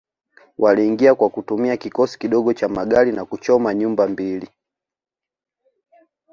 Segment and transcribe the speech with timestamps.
[0.57, 4.49] Waliingia kwa kutumia kikosi kidogo cha magari na kuchoma nyumba mbili